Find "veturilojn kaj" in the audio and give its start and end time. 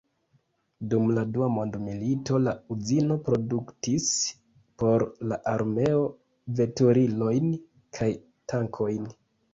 6.63-8.09